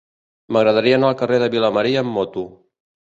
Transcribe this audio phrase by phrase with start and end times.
[0.55, 2.45] M'agradaria anar al carrer de Vilamarí amb moto.